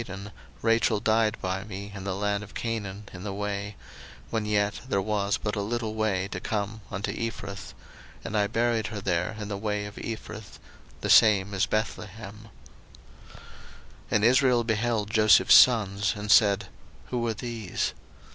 01:048:007 0.01 0.09
And 0.09 0.09
as 0.09 0.09
for 0.09 0.15
me, 0.15 0.31
when 0.31 0.33
I 0.33 0.33
came 0.33 0.41
from 0.41 0.63
Padan, 0.63 0.69
Rachel 0.73 0.99
died 0.99 1.41
by 1.43 1.63
me 1.63 1.91
in 1.93 2.03
the 2.05 2.15
land 2.15 2.43
of 2.43 2.53
Canaan 2.55 3.03
in 3.13 3.23
the 3.23 3.33
way, 3.33 3.75
when 4.31 4.45
yet 4.47 4.79
there 4.89 4.99
was 5.03 5.37
but 5.37 5.55
a 5.55 5.61
little 5.61 5.93
way 5.93 6.27
to 6.29 6.39
come 6.39 6.81
unto 6.89 7.11
Ephrath: 7.13 7.73
and 8.25 8.35
I 8.35 8.47
buried 8.47 8.87
her 8.87 8.99
there 8.99 9.35
in 9.39 9.47
the 9.47 9.57
way 9.59 9.85
of 9.85 9.97
Ephrath; 9.97 10.57
the 11.01 11.09
same 11.11 11.53
is 11.53 11.67
Bethlehem. 11.67 12.49
01:048:008 13.31 13.37
And 14.09 14.25
Israel 14.25 14.63
beheld 14.63 15.11
Joseph's 15.11 15.53
sons, 15.53 16.13
and 16.15 16.31
said, 16.31 16.69
Who 17.09 17.27
are 17.27 17.35
these? 17.35 17.93